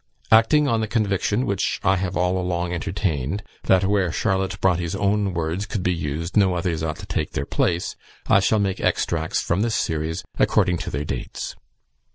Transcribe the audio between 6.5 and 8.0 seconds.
others ought to take their place,